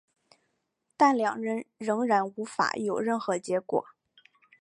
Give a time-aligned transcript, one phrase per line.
[0.97, 3.85] 但两人仍然无法有任何结果。